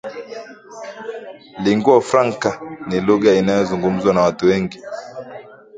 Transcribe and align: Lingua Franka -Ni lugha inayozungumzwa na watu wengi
Lingua 1.63 1.97
Franka 2.09 2.51
-Ni 2.59 2.97
lugha 3.07 3.33
inayozungumzwa 3.33 4.13
na 4.13 4.21
watu 4.21 4.45
wengi 4.45 4.79